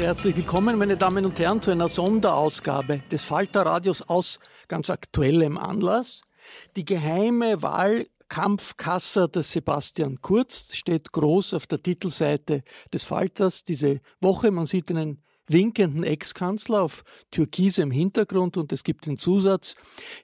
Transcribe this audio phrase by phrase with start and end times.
[0.00, 4.88] Sehr herzlich willkommen, meine Damen und Herren, zu einer Sonderausgabe des Falter Radios aus ganz
[4.88, 6.22] aktuellem Anlass.
[6.74, 14.50] Die geheime Wahlkampfkasse des Sebastian Kurz steht groß auf der Titelseite des Falters diese Woche.
[14.50, 19.74] Man sieht einen winkenden Ex-Kanzler auf türkisem Hintergrund und es gibt den Zusatz,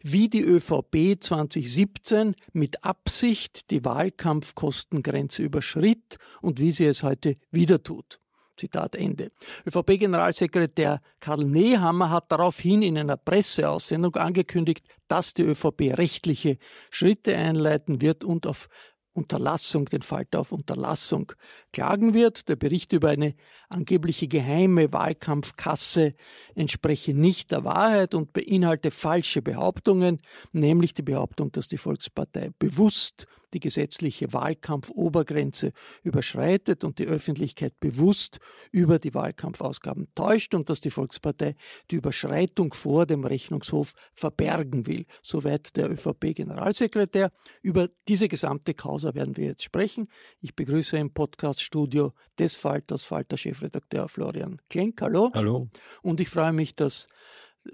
[0.01, 7.83] wie die ÖVP 2017 mit Absicht die Wahlkampfkostengrenze überschritt und wie sie es heute wieder
[7.83, 8.21] tut.
[8.57, 9.31] Zitat Ende.
[9.67, 16.59] ÖVP-Generalsekretär Karl Nehammer hat daraufhin in einer Presseaussendung angekündigt, dass die ÖVP rechtliche
[16.91, 18.69] Schritte einleiten wird und auf
[19.17, 21.33] Unterlassung, den Falter auf Unterlassung
[21.73, 22.49] klagen wird.
[22.49, 23.35] Der Bericht über eine
[23.69, 26.15] angebliche geheime Wahlkampfkasse
[26.55, 30.19] entspreche nicht der Wahrheit und beinhalte falsche Behauptungen,
[30.53, 38.39] nämlich die Behauptung, dass die Volkspartei bewusst die gesetzliche Wahlkampfobergrenze überschreitet und die Öffentlichkeit bewusst
[38.71, 41.57] über die Wahlkampfausgaben täuscht und dass die Volkspartei
[41.91, 45.07] die Überschreitung vor dem Rechnungshof verbergen will.
[45.23, 47.33] Soweit der ÖVP-Generalsekretär.
[47.63, 50.09] Über diese gesamte Causa werden wir jetzt sprechen.
[50.43, 55.01] Ich begrüße im Podcaststudio des Falters Falter-Chefredakteur Florian Klenk.
[55.01, 55.31] Hallo.
[55.33, 55.71] Hallo.
[56.03, 57.09] Und ich freue mich, dass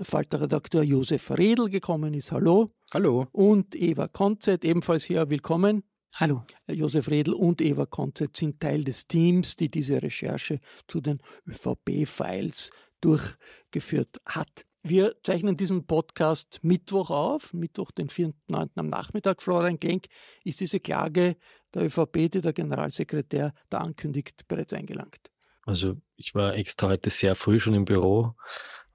[0.01, 2.33] Falter-Redakteur Josef Redl gekommen ist.
[2.33, 2.71] Hallo.
[2.93, 3.27] Hallo.
[3.33, 5.83] Und Eva Konzett, ebenfalls hier, willkommen.
[6.15, 6.45] Hallo.
[6.69, 12.71] Josef Redl und Eva Konzett sind Teil des Teams, die diese Recherche zu den ÖVP-Files
[13.01, 14.67] durchgeführt hat.
[14.83, 18.71] Wir zeichnen diesen Podcast Mittwoch auf, Mittwoch, den 4.9.
[18.75, 19.41] am Nachmittag.
[19.41, 20.07] Florian Klenk,
[20.45, 21.37] ist diese Klage
[21.73, 25.31] der ÖVP, die der Generalsekretär da ankündigt, bereits eingelangt?
[25.65, 28.35] Also ich war extra heute sehr früh schon im Büro,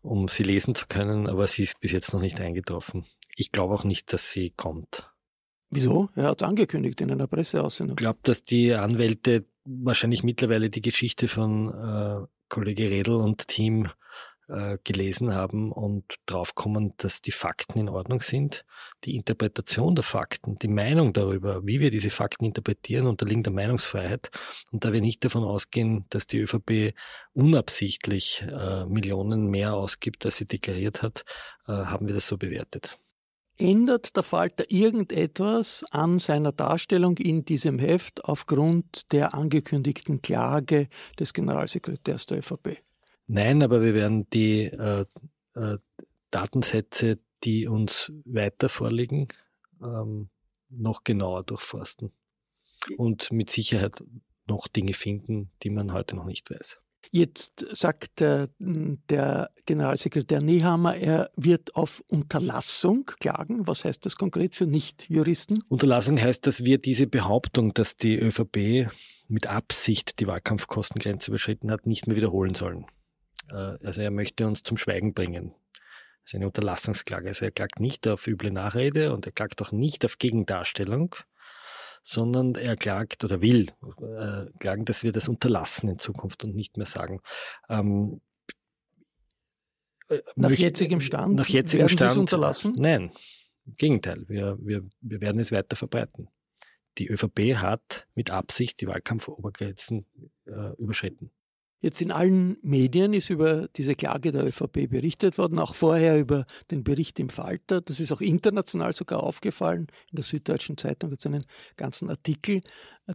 [0.07, 3.05] um sie lesen zu können, aber sie ist bis jetzt noch nicht eingetroffen.
[3.35, 5.11] Ich glaube auch nicht, dass sie kommt.
[5.69, 6.09] Wieso?
[6.15, 7.97] Er hat es angekündigt in einer Presseaussendung.
[7.97, 13.89] Ich glaube, dass die Anwälte wahrscheinlich mittlerweile die Geschichte von äh, Kollege Redl und Team
[14.47, 18.65] äh, gelesen haben und draufkommen, dass die Fakten in Ordnung sind.
[19.03, 24.31] Die Interpretation der Fakten, die Meinung darüber, wie wir diese Fakten interpretieren, unterliegen der Meinungsfreiheit.
[24.71, 26.93] Und da wir nicht davon ausgehen, dass die ÖVP
[27.33, 31.25] unabsichtlich äh, Millionen mehr ausgibt, als sie deklariert hat,
[31.67, 32.97] äh, haben wir das so bewertet.
[33.59, 41.33] Ändert der Falter irgendetwas an seiner Darstellung in diesem Heft aufgrund der angekündigten Klage des
[41.33, 42.86] Generalsekretärs der ÖVP?
[43.27, 45.05] Nein, aber wir werden die äh,
[45.55, 45.77] äh,
[46.31, 49.27] Datensätze, die uns weiter vorliegen,
[49.81, 50.29] ähm,
[50.69, 52.11] noch genauer durchforsten
[52.97, 54.03] und mit Sicherheit
[54.47, 56.79] noch Dinge finden, die man heute noch nicht weiß.
[57.11, 63.65] Jetzt sagt der, der Generalsekretär Nehammer, er wird auf Unterlassung klagen.
[63.65, 65.63] Was heißt das konkret für Nichtjuristen?
[65.69, 68.91] Unterlassung heißt, dass wir diese Behauptung, dass die ÖVP
[69.29, 72.85] mit Absicht die Wahlkampfkostengrenze überschritten hat, nicht mehr wiederholen sollen.
[73.49, 75.53] Äh, also er möchte uns zum Schweigen bringen.
[76.23, 77.29] Das ist eine Unterlassungsklage.
[77.29, 81.15] Also er klagt nicht auf üble Nachrede und er klagt auch nicht auf Gegendarstellung,
[82.03, 83.71] sondern er klagt oder will
[84.01, 87.21] äh, klagen, dass wir das unterlassen in Zukunft und nicht mehr sagen.
[87.69, 88.21] Ähm,
[90.09, 91.35] äh, nach möchte, jetzigem Stand?
[91.35, 92.11] Nach jetzigem werden Stand.
[92.11, 92.75] Sie es unterlassen?
[92.77, 93.11] Nein,
[93.65, 94.25] im Gegenteil.
[94.27, 96.29] Wir, wir, wir werden es weiter verbreiten.
[96.97, 100.05] Die ÖVP hat mit Absicht die Wahlkampfobergrenzen
[100.45, 101.31] äh, überschritten.
[101.79, 106.45] Jetzt in allen Medien ist über diese Klage der ÖVP berichtet worden, auch vorher über
[106.71, 107.81] den Bericht im Falter.
[107.81, 109.87] Das ist auch international sogar aufgefallen.
[110.09, 112.61] In der Süddeutschen Zeitung hat es einen ganzen Artikel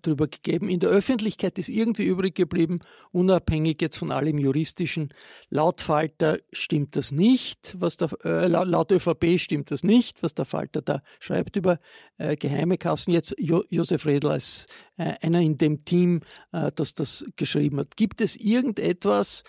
[0.00, 0.68] darüber gegeben.
[0.68, 2.80] In der Öffentlichkeit ist irgendwie übrig geblieben,
[3.10, 5.12] unabhängig jetzt von allem Juristischen.
[5.50, 10.44] Laut Falter stimmt das nicht, was der, äh, laut ÖVP stimmt das nicht, was der
[10.44, 11.78] Falter da schreibt über
[12.18, 13.12] äh, geheime Kassen.
[13.12, 14.66] Jetzt jo Josef Redl als
[14.96, 16.20] äh, einer in dem Team,
[16.52, 17.96] äh, das das geschrieben hat.
[17.96, 19.42] Gibt es irgendetwas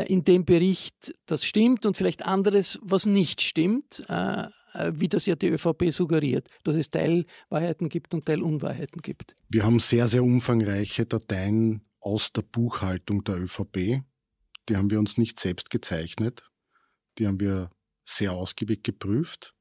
[0.00, 4.04] in dem Bericht, das stimmt und vielleicht anderes, was nicht stimmt?
[4.08, 9.34] Äh, äh, wie das ja die ÖVP suggeriert, dass es Teilwahrheiten gibt und Teilunwahrheiten gibt.
[9.48, 14.02] Wir haben sehr, sehr umfangreiche Dateien aus der Buchhaltung der ÖVP.
[14.68, 16.48] Die haben wir uns nicht selbst gezeichnet.
[17.18, 17.70] Die haben wir
[18.04, 19.54] sehr ausgiebig geprüft.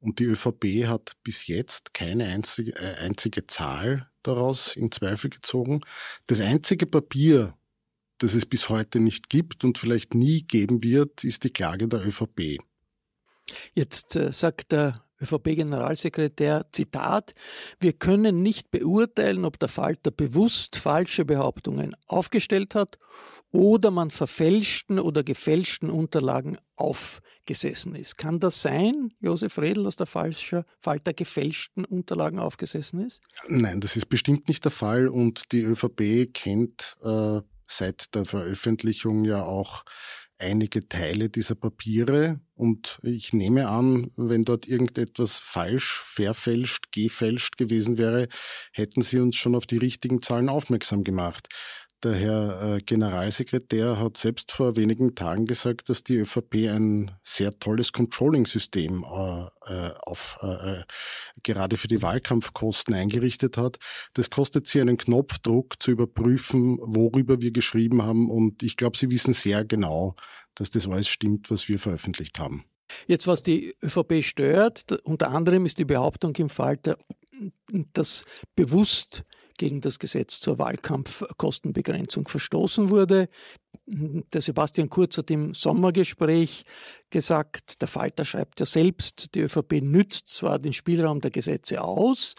[0.00, 5.80] Und die ÖVP hat bis jetzt keine einzige, äh, einzige Zahl daraus in Zweifel gezogen.
[6.26, 7.56] Das einzige Papier,
[8.18, 12.06] das es bis heute nicht gibt und vielleicht nie geben wird, ist die Klage der
[12.06, 12.58] ÖVP.
[13.74, 17.34] Jetzt äh, sagt der ÖVP-Generalsekretär, Zitat,
[17.80, 22.98] wir können nicht beurteilen, ob der Falter bewusst falsche Behauptungen aufgestellt hat
[23.50, 28.18] oder man verfälschten oder gefälschten Unterlagen aufgesessen ist.
[28.18, 33.20] Kann das sein, Josef Redl, dass der Falscher, Falter gefälschten Unterlagen aufgesessen ist?
[33.48, 39.24] Nein, das ist bestimmt nicht der Fall und die ÖVP kennt äh, seit der Veröffentlichung
[39.24, 39.84] ja auch
[40.38, 47.98] einige Teile dieser Papiere und ich nehme an, wenn dort irgendetwas falsch, verfälscht, gefälscht gewesen
[47.98, 48.28] wäre,
[48.72, 51.48] hätten sie uns schon auf die richtigen Zahlen aufmerksam gemacht.
[52.04, 57.58] Der Herr äh, Generalsekretär hat selbst vor wenigen Tagen gesagt, dass die ÖVP ein sehr
[57.58, 60.38] tolles Controlling-System äh, äh auf,
[61.42, 63.78] gerade für die Wahlkampfkosten eingerichtet hat.
[64.14, 68.30] Das kostet sie einen Knopfdruck zu überprüfen, worüber wir geschrieben haben.
[68.30, 70.14] Und ich glaube, sie wissen sehr genau,
[70.54, 72.64] dass das alles stimmt, was wir veröffentlicht haben.
[73.06, 76.96] Jetzt, was die ÖVP stört, unter anderem ist die Behauptung im Falter,
[77.92, 78.24] dass
[78.54, 79.24] bewusst
[79.58, 83.28] gegen das Gesetz zur Wahlkampfkostenbegrenzung verstoßen wurde.
[83.86, 86.64] Der Sebastian Kurz hat im Sommergespräch
[87.10, 92.34] gesagt, der Falter schreibt ja selbst, die ÖVP nützt zwar den Spielraum der Gesetze aus,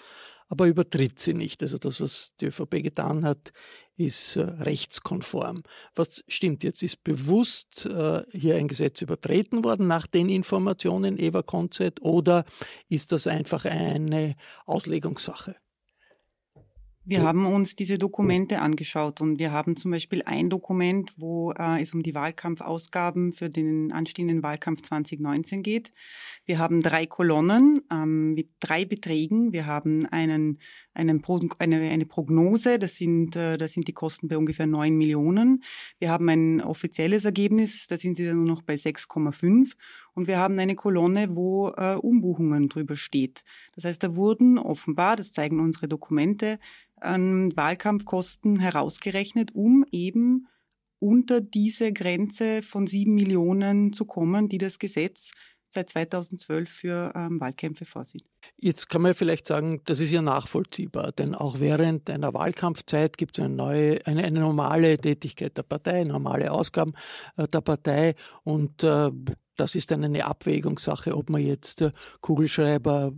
[0.48, 1.62] aber übertritt sie nicht.
[1.62, 3.52] Also das, was die ÖVP getan hat,
[3.96, 5.64] ist äh, rechtskonform.
[5.96, 6.82] Was stimmt jetzt?
[6.82, 12.46] Ist bewusst äh, hier ein Gesetz übertreten worden nach den Informationen Eva Konzett oder
[12.88, 14.36] ist das einfach eine
[14.66, 15.56] Auslegungssache?
[17.10, 21.82] Wir haben uns diese Dokumente angeschaut und wir haben zum Beispiel ein Dokument, wo äh,
[21.82, 25.92] es um die Wahlkampfausgaben für den anstehenden Wahlkampf 2019 geht.
[26.46, 29.54] Wir haben drei Kolonnen ähm, mit drei Beträgen.
[29.54, 30.60] Wir haben einen,
[30.94, 34.96] einen Pro, eine, eine Prognose, das sind, äh, das sind die Kosten bei ungefähr 9
[34.96, 35.64] Millionen.
[35.98, 39.72] Wir haben ein offizielles Ergebnis, da sind sie dann nur noch bei 6,5
[40.14, 43.44] und wir haben eine Kolonne, wo äh, Umbuchungen drüber steht.
[43.74, 46.60] Das heißt, da wurden offenbar, das zeigen unsere Dokumente,
[47.02, 50.48] an Wahlkampfkosten herausgerechnet, um eben
[51.00, 55.32] unter diese Grenze von sieben Millionen zu kommen, die das Gesetz
[55.70, 58.26] seit 2012 für ähm, Wahlkämpfe vorsieht.
[58.58, 63.38] Jetzt kann man vielleicht sagen, das ist ja nachvollziehbar, denn auch während einer Wahlkampfzeit gibt
[63.38, 66.94] es eine neue, eine, eine, normale Tätigkeit der Partei, normale Ausgaben
[67.38, 69.12] äh, der Partei und äh,
[69.60, 71.92] das ist dann eine Abwägungssache, ob man jetzt äh,
[72.22, 73.12] Kugelschreiber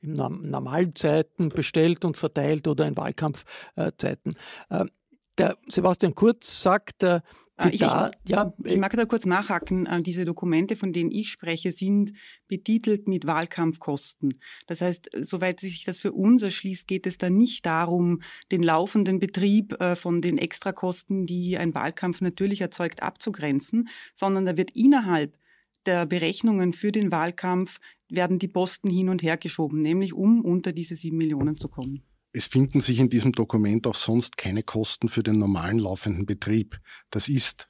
[0.00, 4.36] in normalen Zeiten bestellt und verteilt oder in Wahlkampfzeiten.
[4.70, 4.84] Äh,
[5.36, 7.20] der Sebastian Kurz sagt, äh,
[7.60, 9.88] Zitat, ich, ich, ja, ich mag da kurz nachhaken.
[10.04, 12.12] Diese Dokumente, von denen ich spreche, sind
[12.46, 14.38] betitelt mit Wahlkampfkosten.
[14.68, 18.22] Das heißt, soweit sich das für uns erschließt, geht es da nicht darum,
[18.52, 24.70] den laufenden Betrieb von den Extrakosten, die ein Wahlkampf natürlich erzeugt, abzugrenzen, sondern da wird
[24.76, 25.36] innerhalb
[25.88, 27.78] der Berechnungen für den Wahlkampf
[28.10, 32.02] werden die Posten hin und her geschoben, nämlich um unter diese sieben Millionen zu kommen.
[32.32, 36.78] Es finden sich in diesem Dokument auch sonst keine Kosten für den normalen laufenden Betrieb.
[37.10, 37.68] Das ist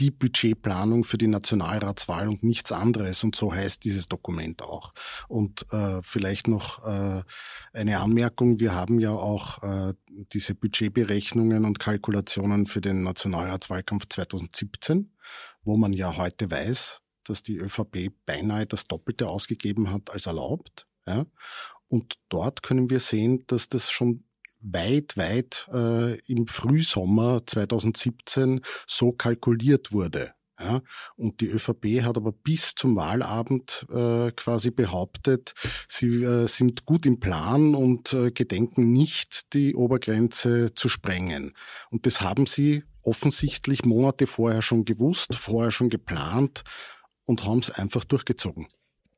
[0.00, 3.22] die Budgetplanung für die Nationalratswahl und nichts anderes.
[3.22, 4.92] Und so heißt dieses Dokument auch.
[5.28, 7.22] Und äh, vielleicht noch äh,
[7.72, 8.58] eine Anmerkung.
[8.58, 9.94] Wir haben ja auch äh,
[10.32, 15.12] diese Budgetberechnungen und Kalkulationen für den Nationalratswahlkampf 2017,
[15.62, 20.86] wo man ja heute weiß, dass die ÖVP beinahe das Doppelte ausgegeben hat als erlaubt.
[21.06, 21.26] Ja?
[21.88, 24.24] Und dort können wir sehen, dass das schon
[24.60, 30.34] weit, weit äh, im Frühsommer 2017 so kalkuliert wurde.
[30.60, 30.82] Ja,
[31.16, 35.54] und die ÖVP hat aber bis zum Wahlabend äh, quasi behauptet,
[35.88, 41.54] sie äh, sind gut im Plan und äh, gedenken nicht, die Obergrenze zu sprengen.
[41.88, 46.62] Und das haben sie offensichtlich Monate vorher schon gewusst, vorher schon geplant
[47.30, 48.66] und haben es einfach durchgezogen.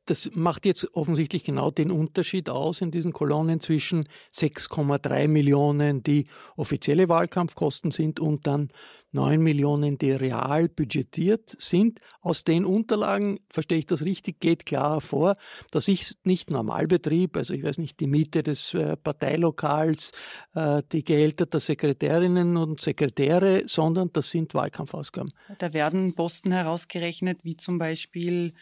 [0.05, 6.25] Das macht jetzt offensichtlich genau den Unterschied aus in diesen Kolonnen zwischen 6,3 Millionen, die
[6.57, 8.69] offizielle Wahlkampfkosten sind, und dann
[9.13, 11.99] 9 Millionen, die real budgetiert sind.
[12.21, 15.37] Aus den Unterlagen, verstehe ich das richtig, geht klar hervor,
[15.71, 20.11] das ist nicht Normalbetrieb, also ich weiß nicht, die Miete des äh, Parteilokals,
[20.55, 25.31] äh, die Gehälter der Sekretärinnen und Sekretäre, sondern das sind Wahlkampfausgaben.
[25.59, 28.53] Da werden Posten herausgerechnet, wie zum Beispiel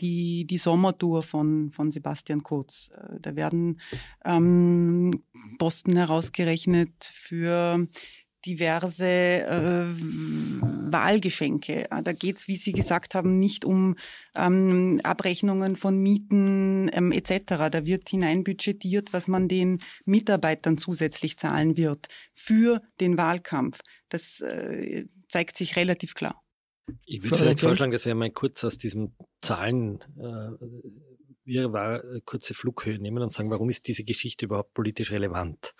[0.00, 2.90] die, die Sommertour von, von Sebastian Kurz.
[2.94, 3.80] Äh, da werden
[4.24, 5.10] ähm,
[5.58, 7.86] Posten herausgerechnet für
[8.46, 9.84] diverse äh,
[10.92, 11.88] Wahlgeschenke.
[12.02, 13.96] Da geht es, wie Sie gesagt haben, nicht um
[14.36, 17.68] ähm, Abrechnungen von Mieten ähm, etc.
[17.70, 23.80] Da wird hineinbudgetiert, was man den Mitarbeitern zusätzlich zahlen wird für den Wahlkampf.
[24.08, 26.42] Das äh, zeigt sich relativ klar.
[27.04, 30.66] Ich würde vielleicht vorschlagen, dass wir mal kurz aus diesem Zahlen äh,
[31.44, 35.74] Wirrwarr äh, kurze Flughöhe nehmen und sagen, warum ist diese Geschichte überhaupt politisch relevant?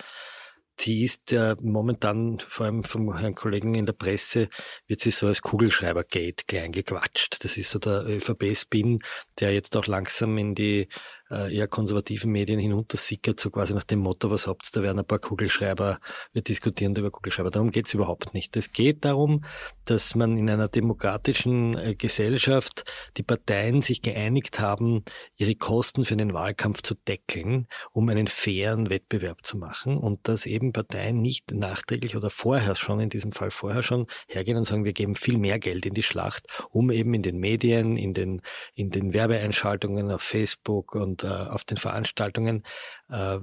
[0.80, 4.48] Sie ist ja momentan, vor allem vom Herrn Kollegen in der Presse,
[4.86, 7.42] wird sie so als Kugelschreiber-Gate klein gequatscht.
[7.42, 9.00] Das ist so der ÖVP-Spin,
[9.40, 10.88] der jetzt auch langsam in die
[11.30, 14.98] äh, eher konservativen Medien hinuntersickert, so quasi nach dem Motto, was habt ihr, da werden
[14.98, 16.00] ein paar Kugelschreiber,
[16.32, 17.50] wir diskutieren über Kugelschreiber.
[17.50, 18.56] Darum geht's überhaupt nicht.
[18.56, 19.44] Es geht darum,
[19.84, 22.84] dass man in einer demokratischen äh, Gesellschaft
[23.16, 25.04] die Parteien sich geeinigt haben,
[25.36, 30.46] ihre Kosten für den Wahlkampf zu deckeln, um einen fairen Wettbewerb zu machen und dass
[30.46, 34.84] eben Parteien nicht nachträglich oder vorher schon, in diesem Fall vorher schon, hergehen und sagen,
[34.84, 38.42] wir geben viel mehr Geld in die Schlacht, um eben in den Medien, in den,
[38.74, 42.64] in den Werbeeinschaltungen auf Facebook und und äh, auf den Veranstaltungen
[43.08, 43.38] äh,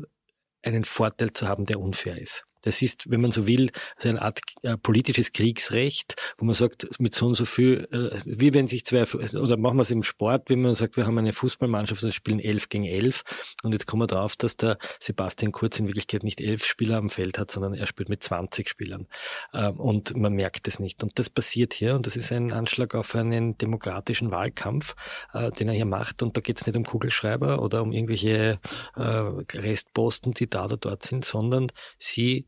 [0.64, 2.46] einen Vorteil zu haben, der unfair ist.
[2.66, 6.88] Das ist, wenn man so will, so eine Art äh, politisches Kriegsrecht, wo man sagt,
[7.00, 10.02] mit so und so viel, äh, wie wenn sich zwei, oder machen wir es im
[10.02, 13.24] Sport, wenn man sagt, wir haben eine Fußballmannschaft und spielen elf gegen elf
[13.62, 17.12] und jetzt kommen wir darauf, dass der Sebastian Kurz in Wirklichkeit nicht elf Spieler am
[17.12, 19.08] Feld hat, sondern er spielt mit 20 Spielern.
[19.54, 21.04] Äh, und man merkt es nicht.
[21.04, 24.96] Und das passiert hier und das ist ein Anschlag auf einen demokratischen Wahlkampf,
[25.34, 26.24] äh, den er hier macht.
[26.24, 28.60] Und da geht es nicht um Kugelschreiber oder um irgendwelche
[28.96, 31.68] Restposten, die da oder dort sind, sondern
[32.00, 32.48] sie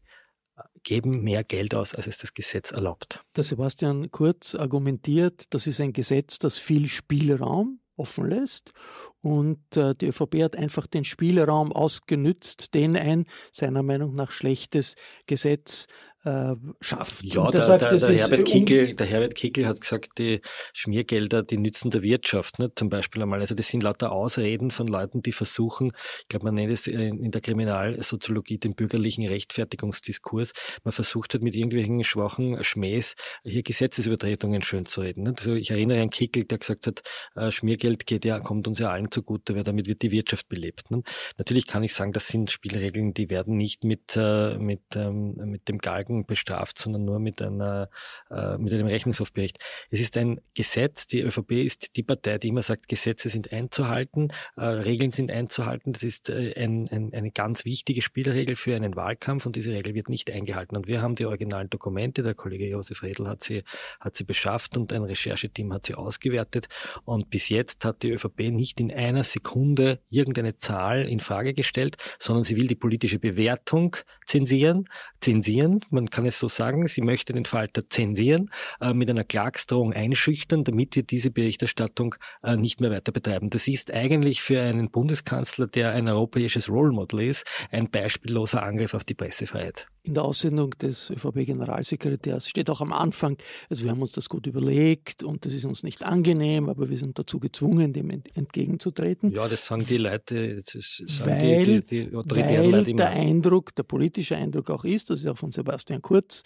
[0.87, 3.21] geben mehr Geld aus, als es das Gesetz erlaubt.
[3.35, 8.71] Der Sebastian Kurz argumentiert, das ist ein Gesetz, das viel Spielraum offen lässt.
[9.19, 14.95] Und äh, die ÖVP hat einfach den Spielraum ausgenützt, den ein seiner Meinung nach schlechtes
[15.25, 15.87] Gesetz
[16.27, 17.23] äh, schafft.
[17.23, 20.41] Ja, der, sagt, der, der, Herbert Kickel, der Herbert Kickel hat gesagt, die
[20.73, 23.39] Schmiergelder, die nützen der Wirtschaft, ne, zum Beispiel einmal.
[23.39, 25.91] Also das sind lauter Ausreden von Leuten, die versuchen,
[26.21, 30.53] ich glaube, man nennt es in der Kriminalsoziologie den bürgerlichen Rechtfertigungsdiskurs.
[30.83, 35.23] Man versucht halt mit irgendwelchen schwachen Schmähs hier Gesetzesübertretungen schön zu reden.
[35.23, 35.33] Ne?
[35.37, 37.01] Also ich erinnere an Kickel, der gesagt hat,
[37.35, 40.91] äh, Schmiergeld geht ja, kommt uns ja allen zugute, weil damit wird die Wirtschaft belebt.
[40.91, 41.03] Ne?
[41.37, 45.69] Natürlich kann ich sagen, das sind Spielregeln, die werden nicht mit, äh, mit, ähm, mit
[45.69, 47.89] dem Galgen Tagen bestraft, sondern nur mit einer
[48.31, 49.59] äh, mit einem Rechnungshofbericht.
[49.89, 51.07] Es ist ein Gesetz.
[51.07, 55.93] Die ÖVP ist die Partei, die immer sagt, Gesetze sind einzuhalten, äh, Regeln sind einzuhalten.
[55.93, 59.93] Das ist äh, ein, ein, eine ganz wichtige Spielregel für einen Wahlkampf und diese Regel
[59.93, 60.75] wird nicht eingehalten.
[60.75, 62.23] Und wir haben die originalen Dokumente.
[62.23, 63.63] Der Kollege Josef Redl hat sie
[63.99, 66.67] hat sie beschafft und ein Rechercheteam hat sie ausgewertet.
[67.05, 71.97] Und bis jetzt hat die ÖVP nicht in einer Sekunde irgendeine Zahl in Frage gestellt,
[72.19, 73.95] sondern sie will die politische Bewertung
[74.25, 74.87] zensieren,
[75.19, 75.81] zensieren.
[75.89, 78.49] Man kann es so sagen, sie möchte den Falter zensieren,
[78.81, 83.49] äh, mit einer Klagsdrohung einschüchtern, damit wir diese Berichterstattung äh, nicht mehr weiter betreiben.
[83.49, 88.93] Das ist eigentlich für einen Bundeskanzler, der ein europäisches Role Model ist, ein beispielloser Angriff
[88.93, 89.87] auf die Pressefreiheit.
[90.03, 93.37] In der Aussendung des ÖVP-Generalsekretärs steht auch am Anfang,
[93.69, 96.97] also wir haben uns das gut überlegt und das ist uns nicht angenehm, aber wir
[96.97, 99.31] sind dazu gezwungen, dem entgegenzutreten.
[99.31, 102.97] Ja, das sagen die Leute, das sagen weil, die, die, die autoritären Leute immer.
[102.97, 106.43] der Eindruck, der politische Eindruck auch ist, das ist auch von Sebastian Kurz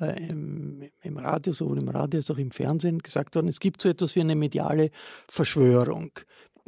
[0.00, 3.82] äh, im, im Radio, sowohl im Radio als auch im Fernsehen gesagt worden, es gibt
[3.82, 4.90] so etwas wie eine mediale
[5.28, 6.12] Verschwörung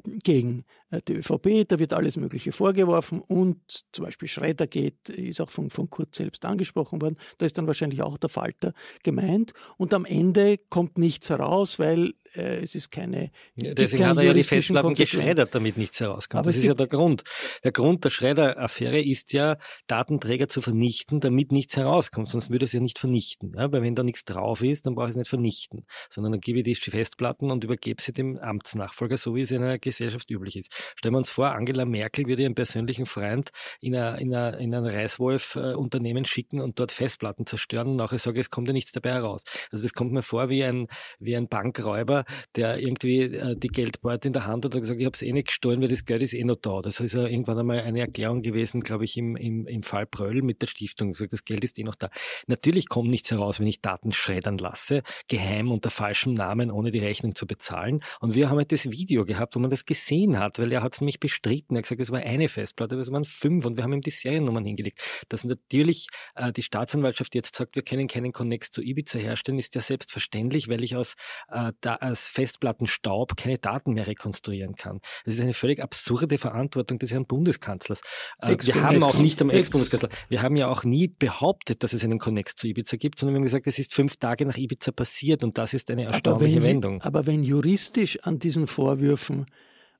[0.04, 0.64] gegen
[1.02, 5.70] die ÖVP, da wird alles Mögliche vorgeworfen und zum Beispiel Schredder geht, ist auch von,
[5.70, 8.72] von Kurz selbst angesprochen worden, da ist dann wahrscheinlich auch der Falter
[9.02, 13.30] gemeint und am Ende kommt nichts heraus, weil äh, es ist keine.
[13.56, 16.40] Ja, deswegen hat er ja die Festplatten geschreddert, damit nichts herauskommt.
[16.40, 17.22] Aber das ist ja der Grund.
[17.62, 22.72] Der Grund der Schredder-Affäre ist ja, Datenträger zu vernichten, damit nichts herauskommt, sonst würde es
[22.72, 23.52] ja nicht vernichten.
[23.56, 23.70] Ja?
[23.72, 26.58] Weil wenn da nichts drauf ist, dann brauche ich es nicht vernichten, sondern dann gebe
[26.60, 30.56] ich die Festplatten und übergebe sie dem Amtsnachfolger, so wie es in einer Gesellschaft üblich
[30.56, 30.72] ist.
[30.96, 33.50] Stellen wir uns vor, Angela Merkel würde ihren persönlichen Freund
[33.80, 38.40] in, eine, in, eine, in ein Reißwolf-Unternehmen schicken und dort Festplatten zerstören und nachher sage,
[38.40, 39.44] es kommt ja nichts dabei heraus.
[39.70, 40.88] Also das kommt mir vor wie ein,
[41.18, 42.24] wie ein Bankräuber,
[42.56, 45.32] der irgendwie äh, die Geldbeute in der Hand hat und gesagt, ich habe es eh
[45.32, 46.80] nicht gestohlen, weil das Geld ist eh noch da.
[46.82, 50.42] Das ist ja irgendwann einmal eine Erklärung gewesen, glaube ich, im, im, im Fall Bröll
[50.42, 51.12] mit der Stiftung.
[51.12, 52.10] Gesagt, das Geld ist eh noch da.
[52.46, 56.98] Natürlich kommt nichts heraus, wenn ich Daten schreddern lasse, geheim unter falschem Namen, ohne die
[56.98, 58.02] Rechnung zu bezahlen.
[58.20, 60.94] Und wir haben halt das Video gehabt, wo man das gesehen hat, weil er hat
[60.94, 61.76] es nämlich bestritten.
[61.76, 64.00] Er hat gesagt, es war eine Festplatte, aber es waren fünf und wir haben ihm
[64.00, 65.00] die Seriennummern hingelegt.
[65.28, 69.74] Dass natürlich äh, die Staatsanwaltschaft jetzt sagt, wir können keinen Connex zu Ibiza herstellen, ist
[69.74, 71.14] ja selbstverständlich, weil ich aus,
[71.50, 75.00] äh, da, aus Festplattenstaub keine Daten mehr rekonstruieren kann.
[75.24, 78.00] Das ist eine völlig absurde Verantwortung des Herrn Bundeskanzlers.
[78.40, 82.04] Äh, wir haben auch nicht am Ex-Bundeskanzler, wir haben ja auch nie behauptet, dass es
[82.04, 84.92] einen Connex zu Ibiza gibt, sondern wir haben gesagt, es ist fünf Tage nach Ibiza
[84.92, 87.02] passiert und das ist eine erstaunliche aber wenn, Wendung.
[87.02, 89.46] Aber wenn juristisch an diesen Vorwürfen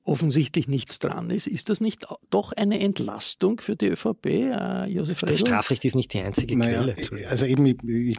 [0.05, 5.19] offensichtlich nichts dran ist, ist das nicht doch eine Entlastung für die ÖVP, äh, Josef?
[5.21, 7.27] Das Strafrecht ist nicht die einzige naja, Quelle.
[7.27, 8.17] Also eben, ich, ich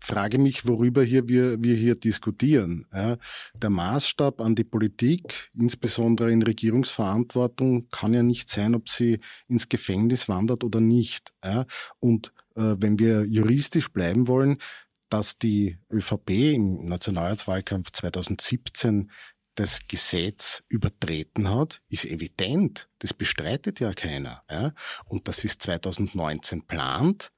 [0.00, 2.86] frage mich, worüber hier wir, wir hier diskutieren.
[2.92, 3.18] Ja,
[3.54, 9.68] der Maßstab an die Politik, insbesondere in Regierungsverantwortung, kann ja nicht sein, ob sie ins
[9.68, 11.32] Gefängnis wandert oder nicht.
[11.44, 11.66] Ja,
[12.00, 14.58] und äh, wenn wir juristisch bleiben wollen,
[15.08, 19.10] dass die ÖVP im Nationalratswahlkampf 2017
[19.58, 22.88] das Gesetz übertreten hat, ist evident.
[23.00, 24.44] Das bestreitet ja keiner.
[24.48, 24.72] Ja?
[25.06, 27.32] Und das ist 2019 plant.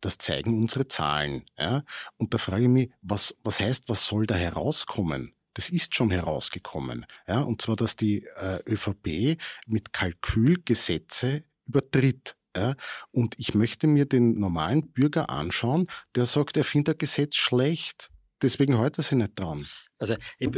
[0.00, 1.44] Das zeigen unsere Zahlen.
[1.58, 1.84] Ja?
[2.16, 5.34] Und da frage ich mich, was, was heißt, was soll da herauskommen?
[5.52, 7.04] Das ist schon herausgekommen.
[7.28, 7.40] Ja?
[7.40, 12.36] Und zwar, dass die äh, ÖVP mit Kalkül Gesetze übertritt.
[12.56, 12.74] Ja?
[13.10, 18.08] Und ich möchte mir den normalen Bürger anschauen, der sagt, er findet ein Gesetz schlecht.
[18.40, 19.66] Deswegen heute sie nicht dran.
[19.98, 20.14] Also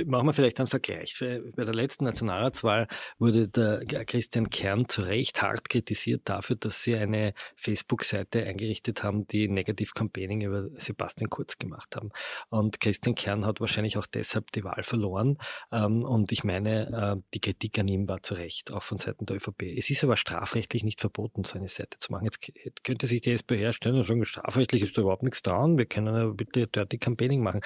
[0.06, 1.16] machen wir vielleicht einen Vergleich.
[1.20, 6.96] Bei der letzten Nationalratswahl wurde der Christian Kern zu Recht hart kritisiert dafür, dass sie
[6.96, 12.10] eine Facebook-Seite eingerichtet haben, die Negative Campaigning über Sebastian Kurz gemacht haben.
[12.48, 15.38] Und Christian Kern hat wahrscheinlich auch deshalb die Wahl verloren.
[15.70, 19.26] Ähm, und ich meine, äh, die Kritik an ihm war zu Recht, auch von Seiten
[19.26, 19.62] der ÖVP.
[19.76, 22.24] Es ist aber strafrechtlich nicht verboten, so eine Seite zu machen.
[22.24, 25.78] Jetzt könnte sich die SPÖ herstellen und sagen, strafrechtlich ist da überhaupt nichts dran.
[25.78, 27.60] Wir können ja bitte Dirty Campaigning machen.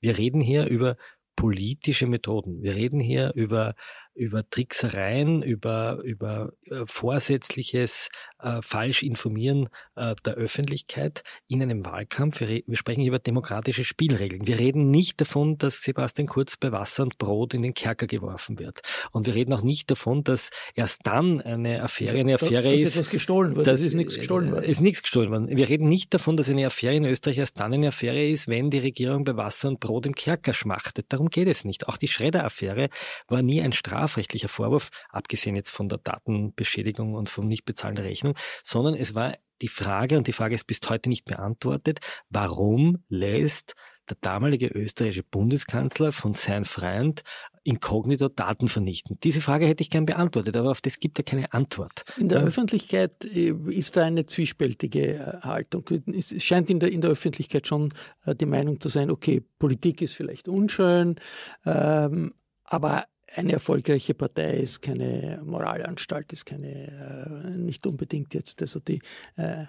[0.00, 0.96] Wir reden hier über
[1.36, 2.62] politische Methoden.
[2.62, 3.74] Wir reden hier über
[4.16, 8.08] über Tricksereien, über, über äh, vorsätzliches
[8.46, 12.40] äh, Falschinformieren äh, der Öffentlichkeit in einem Wahlkampf.
[12.40, 14.46] Wir, wir, sprechen über demokratische Spielregeln.
[14.46, 18.58] Wir reden nicht davon, dass Sebastian Kurz bei Wasser und Brot in den Kerker geworfen
[18.58, 18.80] wird.
[19.12, 22.98] Und wir reden auch nicht davon, dass erst dann eine Affäre eine Affäre dass ist.
[22.98, 23.66] Dass gestohlen wird.
[23.66, 24.64] Das ist nichts gestohlen worden.
[24.64, 25.48] Ist nichts gestohlen worden.
[25.48, 28.70] Wir reden nicht davon, dass eine Affäre in Österreich erst dann eine Affäre ist, wenn
[28.70, 31.06] die Regierung bei Wasser und Brot im Kerker schmachtet.
[31.10, 31.88] Darum geht es nicht.
[31.88, 32.88] Auch die Schredder-Affäre
[33.28, 38.04] war nie ein Straf strafrechtlicher Vorwurf, abgesehen jetzt von der Datenbeschädigung und vom Nichtbezahlen der
[38.04, 42.98] Rechnung, sondern es war die Frage, und die Frage ist bis heute nicht beantwortet, warum
[43.08, 43.74] lässt
[44.08, 47.22] der damalige österreichische Bundeskanzler von seinem Freund
[47.64, 49.18] inkognito Daten vernichten?
[49.24, 52.04] Diese Frage hätte ich gern beantwortet, aber auf das gibt er keine Antwort.
[52.16, 55.84] In der Öffentlichkeit äh, ist da eine zwiespältige äh, Haltung.
[56.14, 57.92] Es scheint in der, in der Öffentlichkeit schon
[58.24, 61.16] äh, die Meinung zu sein, okay, Politik ist vielleicht unschön,
[61.64, 68.80] ähm, aber eine erfolgreiche Partei ist keine Moralanstalt, ist keine, äh, nicht unbedingt jetzt also
[68.80, 69.00] die,
[69.36, 69.66] äh, äh,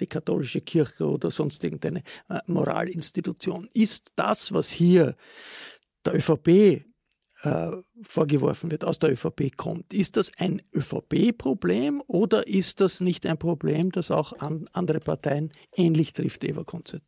[0.00, 3.68] die katholische Kirche oder sonst irgendeine äh, Moralinstitution.
[3.74, 5.16] Ist das, was hier
[6.04, 6.84] der ÖVP
[7.42, 7.70] äh,
[8.02, 13.38] vorgeworfen wird, aus der ÖVP kommt, ist das ein ÖVP-Problem oder ist das nicht ein
[13.38, 17.02] Problem, das auch an andere Parteien ähnlich trifft, Eva Konzert?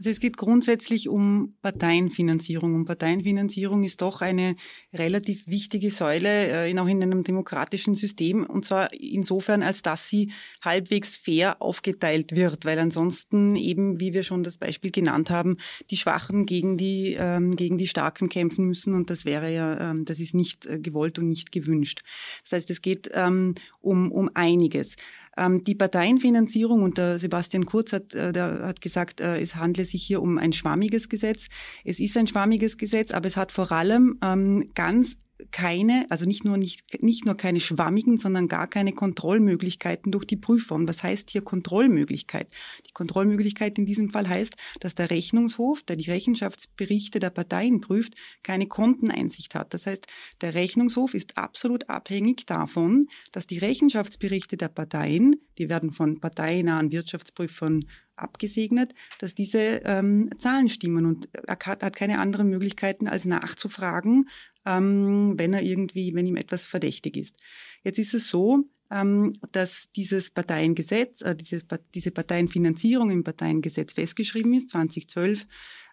[0.00, 2.74] Also es geht grundsätzlich um Parteienfinanzierung.
[2.74, 4.56] Und Parteienfinanzierung ist doch eine
[4.94, 8.46] relativ wichtige Säule, äh, auch in einem demokratischen System.
[8.46, 10.32] Und zwar insofern, als dass sie
[10.62, 15.58] halbwegs fair aufgeteilt wird, weil ansonsten eben, wie wir schon das Beispiel genannt haben,
[15.90, 18.94] die Schwachen gegen die, ähm, gegen die Starken kämpfen müssen.
[18.94, 22.00] Und das wäre ja, ähm, das ist nicht äh, gewollt und nicht gewünscht.
[22.44, 24.96] Das heißt, es geht ähm, um, um einiges.
[25.36, 30.02] Ähm, die Parteienfinanzierung, und Sebastian Kurz hat, äh, der hat gesagt, äh, es handle sich
[30.02, 31.48] hier um ein schwammiges Gesetz.
[31.84, 35.16] Es ist ein schwammiges Gesetz, aber es hat vor allem ähm, ganz
[35.50, 40.36] keine, also nicht nur, nicht, nicht nur keine schwammigen, sondern gar keine Kontrollmöglichkeiten durch die
[40.36, 40.74] Prüfer.
[40.74, 42.48] Und was heißt hier Kontrollmöglichkeit?
[42.86, 48.14] Die Kontrollmöglichkeit in diesem Fall heißt, dass der Rechnungshof, der die Rechenschaftsberichte der Parteien prüft,
[48.42, 49.74] keine Konteneinsicht hat.
[49.74, 50.06] Das heißt,
[50.40, 56.92] der Rechnungshof ist absolut abhängig davon, dass die Rechenschaftsberichte der Parteien, die werden von parteinahen
[56.92, 57.84] Wirtschaftsprüfern
[58.20, 64.28] abgesegnet, dass diese ähm, Zahlen stimmen und er hat, hat keine anderen Möglichkeiten als nachzufragen,
[64.66, 67.36] ähm, wenn er irgendwie, wenn ihm etwas verdächtig ist.
[67.82, 71.62] Jetzt ist es so, ähm, dass dieses Parteiengesetz, äh, diese,
[71.94, 74.70] diese Parteienfinanzierung im Parteiengesetz festgeschrieben ist.
[74.70, 75.46] 2012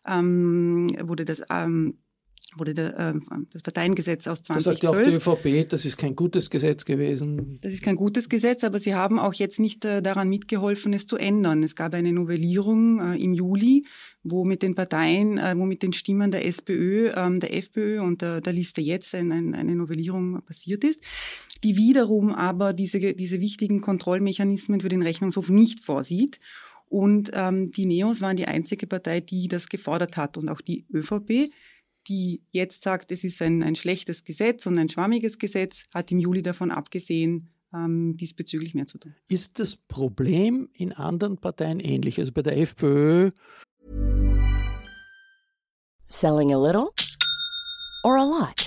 [0.08, 2.00] ähm, wurde das ähm,
[2.60, 3.14] wurde der, äh,
[3.52, 4.56] das Parteiengesetz aus 2012.
[4.56, 7.60] Das sagt auch die ÖVP, das ist kein gutes Gesetz gewesen.
[7.62, 11.08] Das ist kein gutes Gesetz, aber sie haben auch jetzt nicht äh, daran mitgeholfen, es
[11.08, 11.64] zu ändern.
[11.64, 13.84] Es gab eine Novellierung äh, im Juli,
[14.24, 18.22] wo mit den Parteien, äh, wo mit den Stimmen der SPÖ, ähm, der FPÖ und
[18.22, 21.00] der, der Liste jetzt ein, ein, eine Novellierung passiert ist,
[21.64, 26.40] die wiederum aber diese, diese wichtigen Kontrollmechanismen für den Rechnungshof nicht vorsieht.
[26.90, 30.86] Und ähm, die Neos waren die einzige Partei, die das gefordert hat und auch die
[30.94, 31.52] ÖVP
[32.08, 36.20] die jetzt sagt, es ist ein, ein schlechtes Gesetz und ein schwammiges Gesetz, hat im
[36.20, 39.14] Juli davon abgesehen, ähm, diesbezüglich mehr zu tun.
[39.28, 42.20] Ist das Problem in anderen Parteien ähnlich?
[42.20, 43.32] Also bei der FPÖ.
[46.10, 46.90] Selling a little
[48.04, 48.67] or a lot?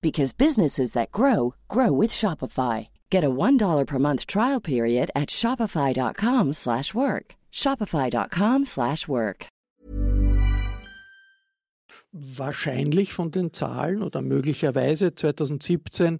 [0.00, 2.88] because businesses that grow grow with Shopify.
[3.10, 7.36] Get a $1 per month trial period at shopify.com/work.
[7.52, 9.46] shopify.com/work.
[12.12, 16.18] Wahrscheinlich von den Zahlen oder möglicherweise 2017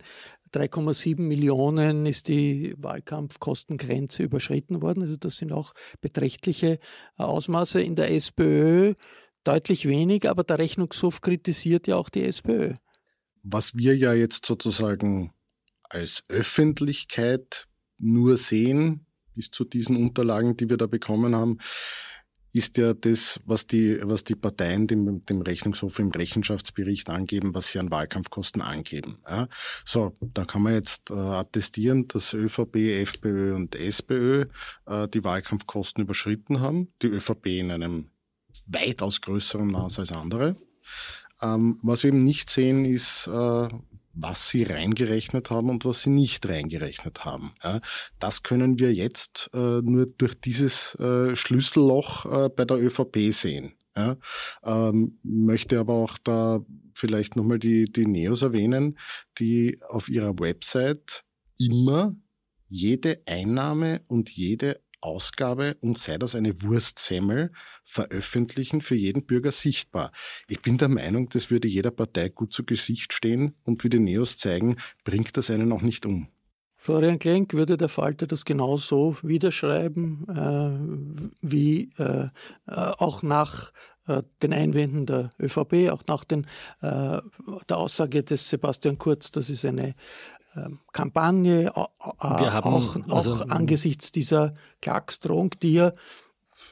[0.52, 5.02] 3,7 Millionen ist die Wahlkampfkostengrenze überschritten worden.
[5.02, 6.78] Also das sind auch beträchtliche
[7.16, 8.94] Ausmaße in der SPÖ.
[9.44, 12.74] Deutlich wenig, aber der Rechnungshof kritisiert ja auch die SPÖ.
[13.42, 15.32] Was wir ja jetzt sozusagen
[15.82, 17.66] als Öffentlichkeit
[17.98, 21.58] nur sehen, bis zu diesen Unterlagen, die wir da bekommen haben,
[22.52, 27.68] ist ja das, was die, was die Parteien dem, dem Rechnungshof im Rechenschaftsbericht angeben, was
[27.68, 29.18] sie an Wahlkampfkosten angeben.
[29.28, 29.48] Ja.
[29.84, 34.46] So, da kann man jetzt äh, attestieren, dass ÖVP, FPÖ und SPÖ
[34.86, 36.92] äh, die Wahlkampfkosten überschritten haben.
[37.02, 38.10] Die ÖVP in einem
[38.66, 40.56] weitaus größeren Maß als andere.
[41.42, 43.68] Ähm, was wir eben nicht sehen, ist, äh,
[44.12, 47.52] was sie reingerechnet haben und was sie nicht reingerechnet haben.
[47.62, 47.80] Ja,
[48.18, 53.74] das können wir jetzt äh, nur durch dieses äh, Schlüsselloch äh, bei der ÖVP sehen.
[53.96, 54.16] Ja,
[54.64, 56.60] ähm, möchte aber auch da
[56.94, 58.98] vielleicht nochmal die, die Neos erwähnen,
[59.38, 61.24] die auf ihrer Website
[61.58, 62.14] immer
[62.68, 67.52] jede Einnahme und jede Ausgabe und sei das eine Wurstsemmel
[67.84, 70.12] veröffentlichen, für jeden Bürger sichtbar.
[70.48, 73.98] Ich bin der Meinung, das würde jeder Partei gut zu Gesicht stehen und wie die
[73.98, 76.28] Neos zeigen, bringt das einen auch nicht um.
[76.76, 82.30] Florian Klenk würde der Falter das genauso wiederschreiben, äh, wie äh, äh
[82.66, 83.72] auch nach
[84.06, 86.46] äh, den Einwänden der ÖVP, auch nach den,
[86.80, 87.20] äh,
[87.68, 89.94] der Aussage des Sebastian Kurz, das ist eine
[90.92, 95.92] Kampagne, haben, auch, also, auch angesichts dieser Klagsdrohung, die ja,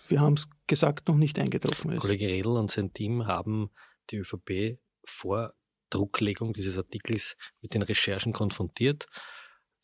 [0.08, 2.00] wir haben es gesagt, noch nicht eingetroffen ist.
[2.00, 3.70] Kollege Redl und sein Team haben
[4.10, 5.54] die ÖVP vor
[5.90, 9.06] Drucklegung dieses Artikels mit den Recherchen konfrontiert.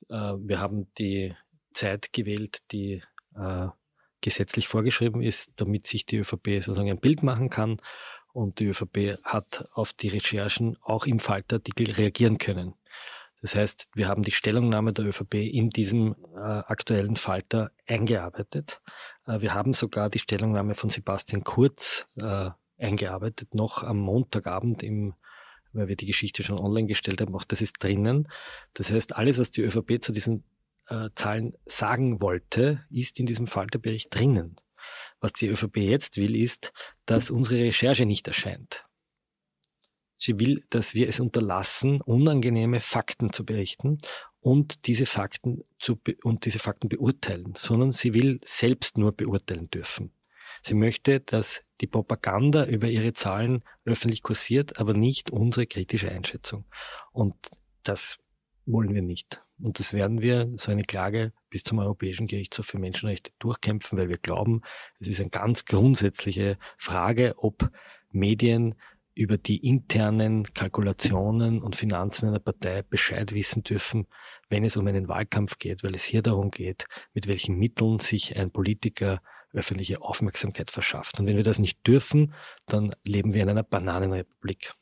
[0.09, 1.35] Äh, wir haben die
[1.72, 3.02] Zeit gewählt, die
[3.37, 3.68] äh,
[4.20, 7.78] gesetzlich vorgeschrieben ist, damit sich die ÖVP sozusagen ein Bild machen kann.
[8.33, 12.74] Und die ÖVP hat auf die Recherchen auch im Falterartikel reagieren können.
[13.44, 18.80] Das heißt, wir haben die Stellungnahme der ÖVP in diesem äh, aktuellen Falter eingearbeitet.
[19.26, 25.12] Äh, wir haben sogar die Stellungnahme von Sebastian Kurz äh, eingearbeitet, noch am Montagabend im
[25.74, 28.28] weil wir die Geschichte schon online gestellt haben, auch das ist drinnen.
[28.72, 30.44] Das heißt, alles, was die ÖVP zu diesen
[30.88, 34.57] äh, Zahlen sagen wollte, ist in diesem Falterbericht drinnen.
[35.20, 36.72] Was die ÖVP jetzt will, ist,
[37.04, 38.87] dass unsere Recherche nicht erscheint.
[40.25, 43.99] Sie will, dass wir es unterlassen, unangenehme Fakten zu berichten
[44.41, 50.13] und diese Fakten zu und diese Fakten beurteilen, sondern sie will selbst nur beurteilen dürfen.
[50.63, 56.65] Sie möchte, dass die Propaganda über ihre Zahlen öffentlich kursiert, aber nicht unsere kritische Einschätzung.
[57.13, 57.35] Und
[57.83, 58.17] das
[58.65, 59.43] wollen wir nicht.
[59.61, 64.09] Und das werden wir, so eine Klage, bis zum Europäischen Gerichtshof für Menschenrechte durchkämpfen, weil
[64.09, 64.63] wir glauben,
[65.01, 67.71] es ist eine ganz grundsätzliche Frage, ob
[68.11, 68.77] Medien
[69.14, 74.07] über die internen Kalkulationen und Finanzen einer Partei Bescheid wissen dürfen,
[74.48, 78.37] wenn es um einen Wahlkampf geht, weil es hier darum geht, mit welchen Mitteln sich
[78.37, 79.22] ein Politiker
[79.53, 81.20] öffentliche Aufmerksamkeit verschafft.
[81.20, 82.35] Und wenn wir das nicht dürfen,
[82.66, 84.74] dann leben wir in einer Bananenrepublik.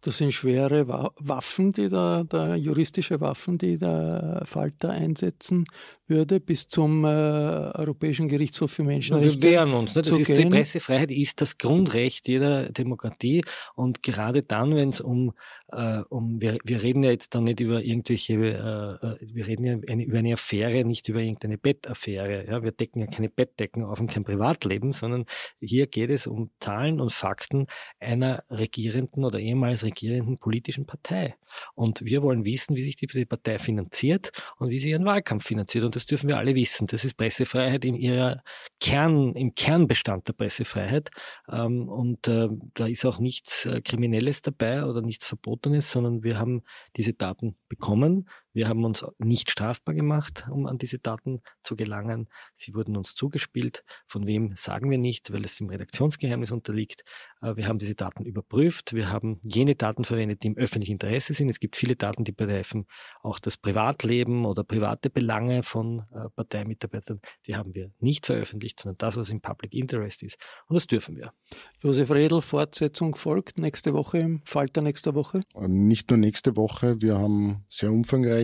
[0.00, 5.64] Das sind schwere Waffen, die da, da juristische Waffen, die der Falter einsetzen
[6.08, 9.42] würde, bis zum äh, Europäischen Gerichtshof für Menschenrechte.
[9.42, 9.94] Wir wehren uns.
[9.94, 10.02] Ne?
[10.02, 13.42] Das ist, die Pressefreiheit ist das Grundrecht jeder Demokratie.
[13.74, 15.32] Und gerade dann, wenn es um,
[15.70, 19.64] äh, um wir, wir reden ja jetzt dann nicht über irgendwelche, äh, äh, wir reden
[19.64, 22.46] ja eine, über eine Affäre, nicht über irgendeine Bettaffäre.
[22.46, 22.62] Ja?
[22.62, 25.26] Wir decken ja keine Bettdecken auf und kein Privatleben, sondern
[25.60, 27.66] hier geht es um Zahlen und Fakten
[28.00, 31.36] einer regierenden oder ehemals regierenden politischen Partei.
[31.74, 35.84] Und wir wollen wissen, wie sich diese Partei finanziert und wie sie ihren Wahlkampf finanziert.
[35.84, 36.86] Und das dürfen wir alle wissen.
[36.86, 38.42] Das ist Pressefreiheit in ihrer
[38.80, 41.10] Kern, im Kernbestand der Pressefreiheit.
[41.50, 46.38] Ähm, und äh, da ist auch nichts äh, Kriminelles dabei oder nichts Verbotenes, sondern wir
[46.38, 46.62] haben
[46.96, 48.28] diese Daten bekommen.
[48.58, 52.28] Wir haben uns nicht strafbar gemacht, um an diese Daten zu gelangen.
[52.56, 53.84] Sie wurden uns zugespielt.
[54.08, 57.04] Von wem sagen wir nicht, weil es dem Redaktionsgeheimnis unterliegt.
[57.40, 58.94] Äh, wir haben diese Daten überprüft.
[58.94, 61.48] Wir haben jene Daten verwendet, die im öffentlichen Interesse sind.
[61.48, 62.86] Es gibt viele Daten, die betreffen
[63.22, 67.20] auch das Privatleben oder private Belange von äh, Parteimitarbeitern.
[67.46, 70.36] Die haben wir nicht veröffentlicht, sondern das, was im Public Interest ist.
[70.66, 71.32] Und das dürfen wir.
[71.78, 75.42] Josef Redl, Fortsetzung folgt nächste Woche im Falter nächster Woche?
[75.54, 77.00] Äh, nicht nur nächste Woche.
[77.00, 77.92] Wir haben sehr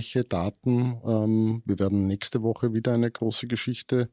[0.05, 1.01] umfangreiche Daten.
[1.05, 4.11] Ähm, wir werden nächste Woche wieder eine große Geschichte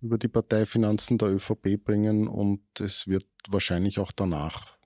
[0.00, 4.76] über die Parteifinanzen der ÖVP bringen und es wird wahrscheinlich auch danach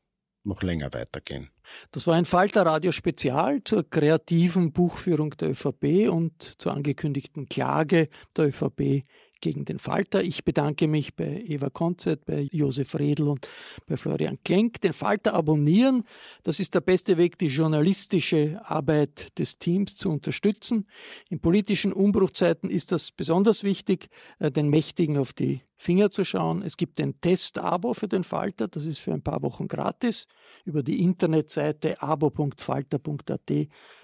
[0.43, 1.51] noch länger weitergehen.
[1.93, 8.09] Das war ein Falter Radio Spezial zur kreativen Buchführung der ÖVP und zur angekündigten Klage
[8.37, 9.05] der ÖVP
[9.41, 10.23] gegen den Falter.
[10.23, 13.47] Ich bedanke mich bei Eva Konzert, bei Josef Redl und
[13.87, 14.81] bei Florian Klenk.
[14.81, 16.05] Den Falter abonnieren,
[16.43, 20.87] das ist der beste Weg, die journalistische Arbeit des Teams zu unterstützen.
[21.29, 26.63] In politischen Umbruchzeiten ist das besonders wichtig, äh, den Mächtigen auf die Finger zu schauen.
[26.63, 30.27] Es gibt ein Test-Abo für den Falter, das ist für ein paar Wochen gratis.
[30.67, 33.51] Über die Internetseite abo.falter.at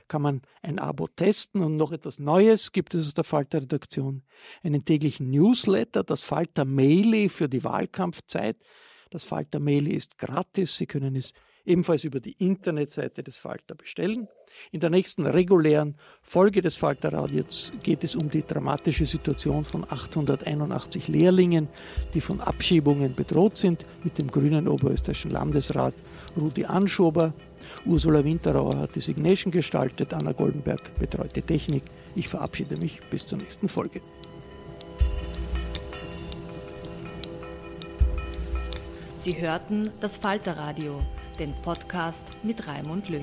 [0.08, 4.22] kann man ein Abo testen und noch etwas Neues gibt es aus der Falter-Redaktion.
[4.62, 8.56] Einen täglichen Newsletter, das Falter Maili für die Wahlkampfzeit.
[9.10, 11.32] Das Falter Maili ist gratis, Sie können es
[11.66, 14.28] ebenfalls über die Internetseite des Falter bestellen.
[14.70, 21.08] In der nächsten regulären Folge des Falterradios geht es um die dramatische Situation von 881
[21.08, 21.68] Lehrlingen,
[22.14, 25.94] die von Abschiebungen bedroht sind, mit dem grünen oberösterreichischen Landesrat
[26.36, 27.34] Rudi Anschober.
[27.84, 31.82] Ursula Winterauer hat die Signation gestaltet, Anna Goldenberg betreut die Technik.
[32.14, 34.00] Ich verabschiede mich bis zur nächsten Folge.
[39.20, 41.00] Sie hörten das Falterradio
[41.38, 43.22] den Podcast mit Raimund Löw.